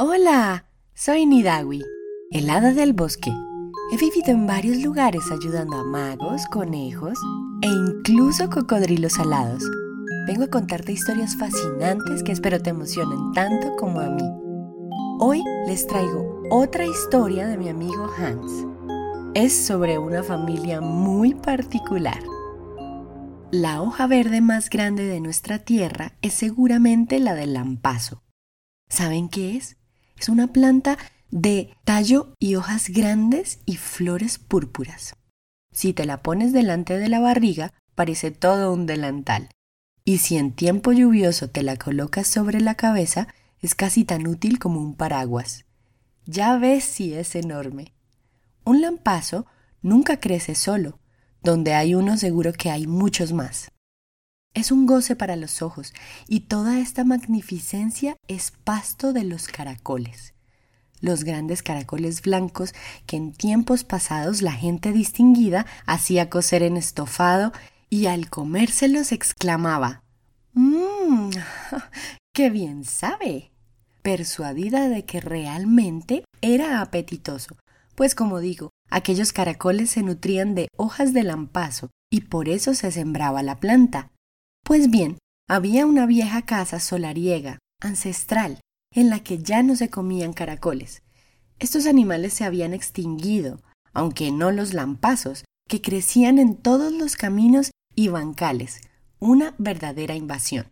[0.00, 1.82] Hola, soy Nidawi,
[2.30, 3.32] el hada del bosque.
[3.90, 7.18] He vivido en varios lugares ayudando a magos, conejos
[7.62, 9.64] e incluso cocodrilos alados.
[10.28, 14.22] Vengo a contarte historias fascinantes que espero te emocionen tanto como a mí.
[15.18, 18.52] Hoy les traigo otra historia de mi amigo Hans.
[19.34, 22.22] Es sobre una familia muy particular.
[23.50, 28.22] La hoja verde más grande de nuestra tierra es seguramente la del lampazo.
[28.88, 29.76] ¿Saben qué es?
[30.18, 30.98] Es una planta
[31.30, 35.14] de tallo y hojas grandes y flores púrpuras.
[35.72, 39.48] Si te la pones delante de la barriga, parece todo un delantal.
[40.04, 43.28] Y si en tiempo lluvioso te la colocas sobre la cabeza,
[43.60, 45.66] es casi tan útil como un paraguas.
[46.24, 47.94] Ya ves si es enorme.
[48.64, 49.46] Un lampazo
[49.82, 50.98] nunca crece solo.
[51.42, 53.70] Donde hay uno seguro que hay muchos más.
[54.54, 55.92] Es un goce para los ojos
[56.26, 60.34] y toda esta magnificencia es pasto de los caracoles.
[61.00, 62.74] Los grandes caracoles blancos
[63.06, 67.52] que en tiempos pasados la gente distinguida hacía cocer en estofado
[67.88, 70.02] y al comérselos exclamaba
[70.54, 71.30] Mmm,
[72.34, 73.52] qué bien sabe,
[74.02, 77.56] persuadida de que realmente era apetitoso,
[77.94, 82.90] pues como digo, aquellos caracoles se nutrían de hojas de lampazo y por eso se
[82.90, 84.10] sembraba la planta.
[84.64, 88.60] Pues bien, había una vieja casa solariega, ancestral,
[88.94, 91.02] en la que ya no se comían caracoles.
[91.58, 93.60] Estos animales se habían extinguido,
[93.92, 98.80] aunque no los lampazos, que crecían en todos los caminos y bancales,
[99.18, 100.68] una verdadera invasión.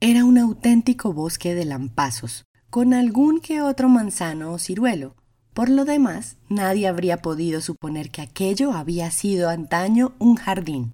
[0.00, 5.16] Era un auténtico bosque de lampazos, con algún que otro manzano o ciruelo.
[5.54, 10.92] Por lo demás, nadie habría podido suponer que aquello había sido antaño un jardín.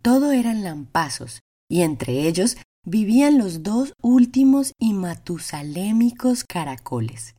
[0.00, 1.40] Todo eran lampazos,
[1.70, 7.36] y entre ellos vivían los dos últimos y matusalémicos caracoles.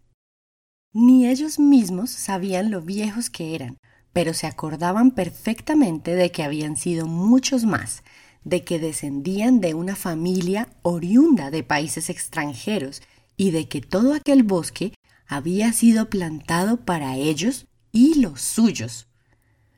[0.93, 3.77] Ni ellos mismos sabían lo viejos que eran,
[4.13, 8.03] pero se acordaban perfectamente de que habían sido muchos más,
[8.43, 13.01] de que descendían de una familia oriunda de países extranjeros
[13.35, 14.93] y de que todo aquel bosque
[15.27, 19.07] había sido plantado para ellos y los suyos.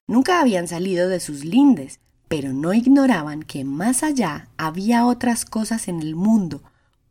[0.05, 1.99] Nunca habían salido de sus lindes,
[2.35, 6.63] pero no ignoraban que más allá había otras cosas en el mundo,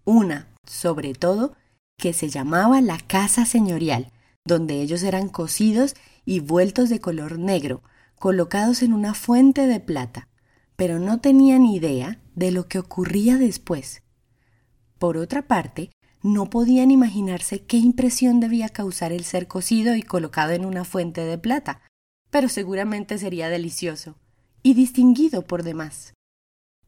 [0.04, 1.54] una, sobre todo,
[1.96, 4.10] que se llamaba la casa señorial,
[4.44, 5.94] donde ellos eran cocidos
[6.24, 7.84] y vueltos de color negro,
[8.18, 10.26] colocados en una fuente de plata,
[10.74, 14.02] pero no tenían idea de lo que ocurría después.
[14.98, 15.90] Por otra parte,
[16.24, 21.20] no podían imaginarse qué impresión debía causar el ser cocido y colocado en una fuente
[21.20, 21.80] de plata,
[22.30, 24.16] pero seguramente sería delicioso
[24.62, 26.14] y distinguido por demás.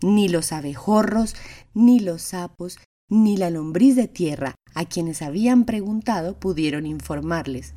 [0.00, 1.34] Ni los abejorros,
[1.72, 7.74] ni los sapos, ni la lombriz de tierra, a quienes habían preguntado, pudieron informarles.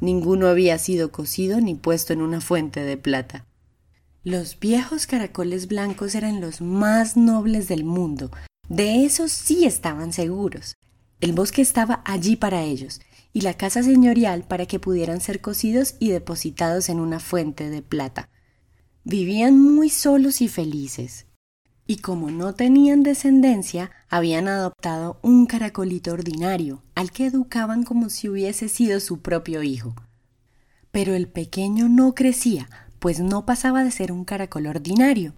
[0.00, 3.46] Ninguno había sido cocido ni puesto en una fuente de plata.
[4.24, 8.30] Los viejos caracoles blancos eran los más nobles del mundo,
[8.68, 10.76] de eso sí estaban seguros.
[11.20, 13.00] El bosque estaba allí para ellos,
[13.32, 17.82] y la casa señorial para que pudieran ser cocidos y depositados en una fuente de
[17.82, 18.28] plata.
[19.04, 21.26] Vivían muy solos y felices.
[21.86, 28.28] Y como no tenían descendencia, habían adoptado un caracolito ordinario, al que educaban como si
[28.28, 29.94] hubiese sido su propio hijo.
[30.90, 32.68] Pero el pequeño no crecía,
[32.98, 35.34] pues no pasaba de ser un caracol ordinario.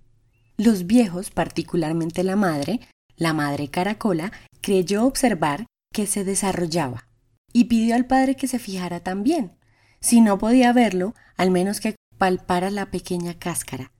[0.56, 2.80] Los viejos, particularmente la madre,
[3.16, 7.06] la madre caracola, creyó observar que se desarrollaba
[7.52, 9.52] y pidió al padre que se fijara también.
[10.00, 13.90] Si no podía verlo, al menos que palpara la pequeña cáscara,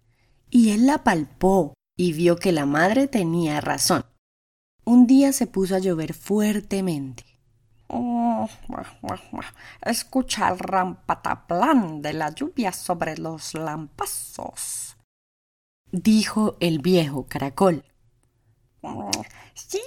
[0.48, 4.06] y él la palpó y vio que la madre tenía razón.
[4.84, 7.24] Un día se puso a llover fuertemente.
[7.88, 8.48] Oh,
[9.84, 14.96] escucha el rampataplán de la lluvia sobre los lampazos,
[15.90, 17.84] dijo el viejo caracol.
[19.54, 19.82] Sí,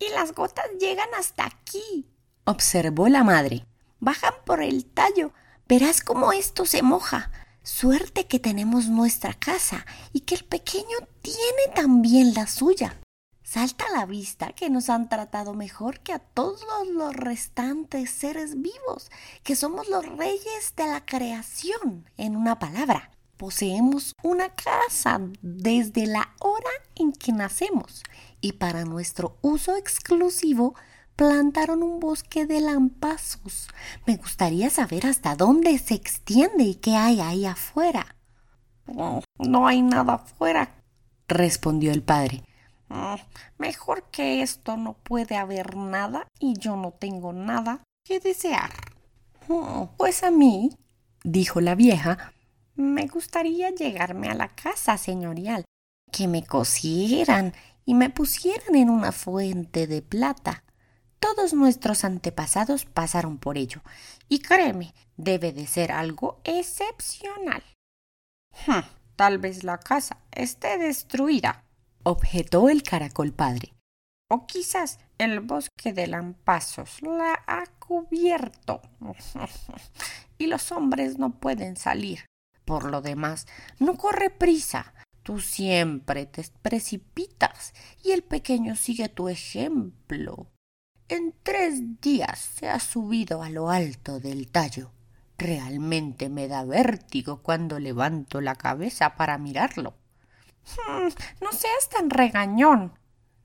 [0.00, 2.10] y las gotas llegan hasta aquí,
[2.46, 3.64] observó la madre.
[4.00, 5.32] Bajan por el tallo.
[5.68, 7.30] Verás cómo esto se moja.
[7.66, 13.00] Suerte que tenemos nuestra casa y que el pequeño tiene también la suya.
[13.42, 18.62] Salta a la vista que nos han tratado mejor que a todos los restantes seres
[18.62, 19.10] vivos,
[19.42, 23.10] que somos los reyes de la creación, en una palabra.
[23.36, 28.04] Poseemos una casa desde la hora en que nacemos
[28.40, 30.76] y para nuestro uso exclusivo
[31.16, 33.68] plantaron un bosque de lampazos.
[34.06, 38.14] Me gustaría saber hasta dónde se extiende y qué hay ahí afuera.
[38.86, 40.82] No, no hay nada afuera,
[41.26, 42.44] respondió el padre.
[42.88, 43.16] Mm,
[43.58, 48.70] mejor que esto no puede haber nada y yo no tengo nada que desear.
[49.48, 50.70] Mm, pues a mí,
[51.24, 52.32] dijo la vieja,
[52.76, 55.64] me gustaría llegarme a la casa señorial,
[56.12, 57.54] que me cosieran
[57.84, 60.62] y me pusieran en una fuente de plata.
[61.34, 63.82] Todos nuestros antepasados pasaron por ello,
[64.28, 67.64] y créeme, debe de ser algo excepcional.
[68.64, 68.84] Hm,
[69.16, 71.64] tal vez la casa esté destruida,
[72.04, 73.72] objetó el caracol padre.
[74.30, 78.80] O quizás el bosque de lampazos la ha cubierto
[80.38, 82.24] y los hombres no pueden salir.
[82.64, 83.48] Por lo demás,
[83.80, 84.94] no corre prisa.
[85.24, 87.74] Tú siempre te precipitas
[88.04, 90.52] y el pequeño sigue tu ejemplo.
[91.08, 94.90] En tres días se ha subido a lo alto del tallo.
[95.38, 99.94] Realmente me da vértigo cuando levanto la cabeza para mirarlo.
[100.64, 101.08] Hmm,
[101.40, 102.98] no seas tan regañón,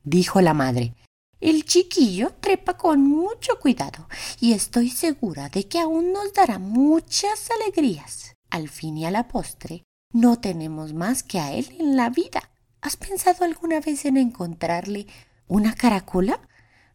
[0.03, 0.95] dijo la madre.
[1.39, 4.07] El chiquillo trepa con mucho cuidado
[4.39, 8.35] y estoy segura de que aún nos dará muchas alegrías.
[8.49, 12.49] Al fin y a la postre, no tenemos más que a él en la vida.
[12.81, 15.05] ¿Has pensado alguna vez en encontrarle
[15.47, 16.39] una caracola?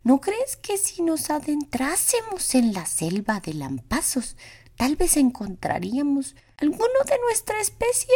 [0.06, 4.36] ¿No crees que si nos adentrásemos en la selva de lampazos,
[4.76, 8.14] tal vez encontraríamos alguno de nuestra especie?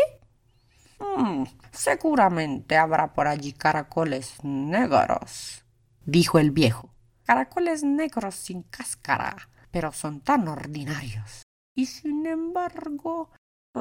[1.00, 5.64] Hmm, seguramente habrá por allí caracoles negros,
[6.06, 6.94] dijo el viejo.
[7.24, 11.42] Caracoles negros sin cáscara, pero son tan ordinarios.
[11.74, 13.32] Y sin embargo,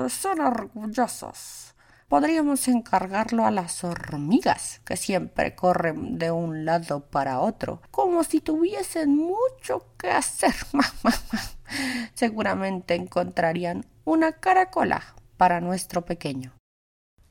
[0.07, 1.75] son orgullosos
[2.09, 8.41] podríamos encargarlo a las hormigas, que siempre corren de un lado para otro, como si
[8.41, 10.55] tuviesen mucho que hacer.
[12.15, 16.51] Seguramente encontrarían una caracola para nuestro pequeño.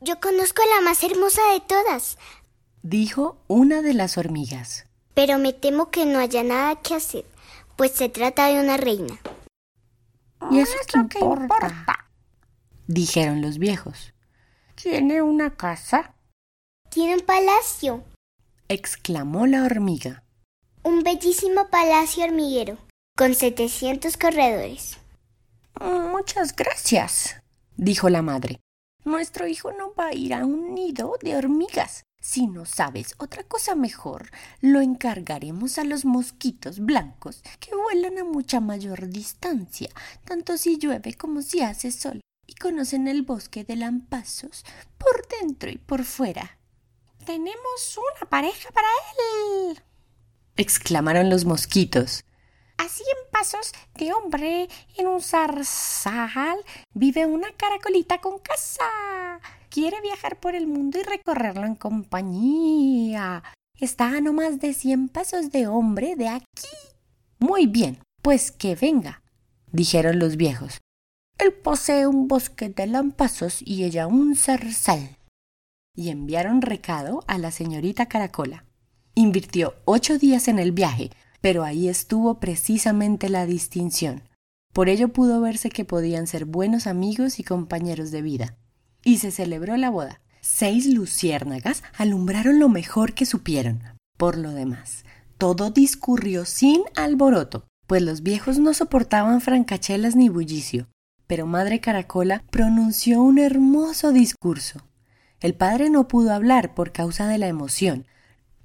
[0.00, 2.16] Yo conozco la más hermosa de todas,
[2.82, 4.86] dijo una de las hormigas.
[5.14, 7.24] Pero me temo que no haya nada que hacer,
[7.74, 9.18] pues se trata de una reina.
[10.52, 12.06] ¿Y eso es lo que importa?
[12.86, 14.14] dijeron los viejos.
[14.80, 16.14] ¿Tiene una casa?
[16.88, 18.04] Tiene un palacio,
[18.68, 20.22] exclamó la hormiga.
[20.84, 22.78] Un bellísimo palacio hormiguero,
[23.16, 24.98] con setecientos corredores.
[25.80, 27.42] Muchas gracias,
[27.76, 28.60] dijo la madre.
[29.04, 32.04] Nuestro hijo no va a ir a un nido de hormigas.
[32.22, 38.24] Si no sabes otra cosa mejor, lo encargaremos a los mosquitos blancos que vuelan a
[38.24, 39.90] mucha mayor distancia,
[40.24, 44.64] tanto si llueve como si hace sol y conocen el bosque de lampazos
[44.96, 46.58] por dentro y por fuera.
[47.24, 48.88] Tenemos una pareja para
[49.68, 49.80] él.
[50.56, 52.24] exclamaron los mosquitos.
[52.78, 56.58] Así en pasos de hombre en un zarzal
[56.94, 59.40] vive una caracolita con casa.
[59.68, 63.42] Quiere viajar por el mundo y recorrerlo en compañía.
[63.78, 66.76] Está a no más de cien pasos de hombre de aquí.
[67.38, 69.22] Muy bien, pues que venga,
[69.70, 70.80] dijeron los viejos.
[71.38, 75.16] Él posee un bosque de lampazos y ella un zarzal.
[75.94, 78.64] Y enviaron recado a la señorita Caracola.
[79.14, 84.22] Invirtió ocho días en el viaje, pero ahí estuvo precisamente la distinción.
[84.72, 88.56] Por ello pudo verse que podían ser buenos amigos y compañeros de vida.
[89.04, 90.20] Y se celebró la boda.
[90.40, 93.82] Seis luciérnagas alumbraron lo mejor que supieron.
[94.16, 95.04] Por lo demás,
[95.36, 100.88] todo discurrió sin alboroto, pues los viejos no soportaban francachelas ni bullicio,
[101.28, 104.80] pero Madre Caracola pronunció un hermoso discurso.
[105.40, 108.06] El padre no pudo hablar por causa de la emoción.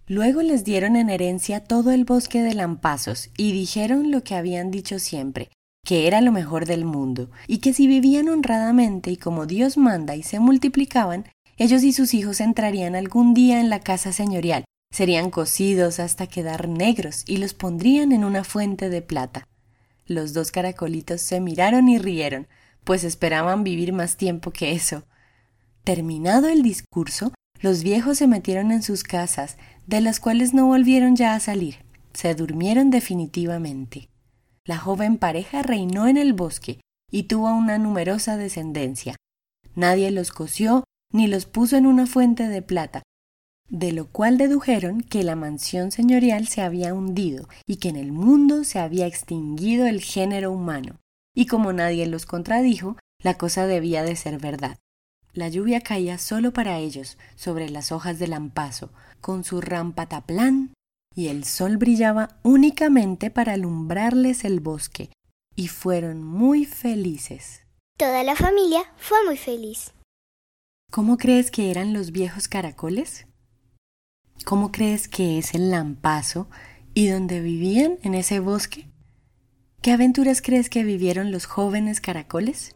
[0.07, 4.71] Luego les dieron en herencia todo el bosque de lampazos y dijeron lo que habían
[4.71, 5.49] dicho siempre,
[5.85, 10.15] que era lo mejor del mundo, y que si vivían honradamente y como Dios manda
[10.15, 11.25] y se multiplicaban,
[11.57, 16.69] ellos y sus hijos entrarían algún día en la casa señorial, serían cocidos hasta quedar
[16.69, 19.47] negros y los pondrían en una fuente de plata.
[20.05, 22.47] Los dos caracolitos se miraron y rieron,
[22.83, 25.03] pues esperaban vivir más tiempo que eso.
[25.83, 29.57] Terminado el discurso, los viejos se metieron en sus casas,
[29.87, 31.77] de las cuales no volvieron ya a salir.
[32.13, 34.09] Se durmieron definitivamente.
[34.65, 36.79] La joven pareja reinó en el bosque
[37.11, 39.15] y tuvo una numerosa descendencia.
[39.75, 43.03] Nadie los coció ni los puso en una fuente de plata,
[43.73, 48.11] de lo cual dedujeron que la mansión señorial se había hundido y que en el
[48.11, 50.99] mundo se había extinguido el género humano.
[51.35, 54.77] Y como nadie los contradijo, la cosa debía de ser verdad.
[55.33, 60.75] La lluvia caía solo para ellos, sobre las hojas del lampazo, con su rampataplán,
[61.15, 65.09] y el sol brillaba únicamente para alumbrarles el bosque,
[65.55, 67.63] y fueron muy felices.
[67.97, 69.93] Toda la familia fue muy feliz.
[70.91, 73.25] ¿Cómo crees que eran los viejos caracoles?
[74.43, 76.49] ¿Cómo crees que es el lampazo
[76.93, 78.89] y dónde vivían en ese bosque?
[79.81, 82.75] ¿Qué aventuras crees que vivieron los jóvenes caracoles?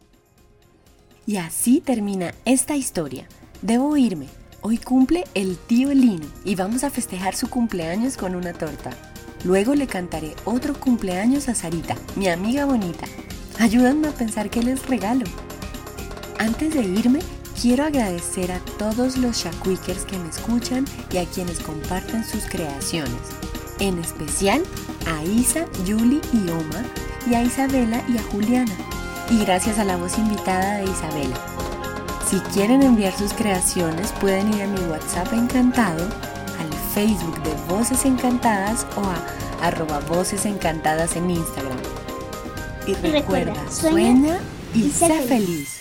[1.26, 3.28] Y así termina esta historia.
[3.60, 4.28] Debo irme.
[4.62, 8.90] Hoy cumple el tío Lino y vamos a festejar su cumpleaños con una torta.
[9.44, 13.06] Luego le cantaré otro cumpleaños a Sarita, mi amiga bonita.
[13.58, 15.26] Ayúdenme a pensar qué les regalo.
[16.38, 17.20] Antes de irme,
[17.60, 23.12] quiero agradecer a todos los Shakwikers que me escuchan y a quienes comparten sus creaciones.
[23.80, 24.62] En especial
[25.06, 26.84] a Isa, Julie y Oma,
[27.28, 28.74] y a Isabela y a Juliana.
[29.30, 31.36] Y gracias a la voz invitada de Isabela.
[32.28, 38.04] Si quieren enviar sus creaciones, pueden ir a mi WhatsApp encantado, al Facebook de Voces
[38.04, 41.78] Encantadas o a arroba Voces Encantadas en Instagram.
[42.86, 44.38] Y recuerda, sueña,
[44.74, 45.77] y sé feliz.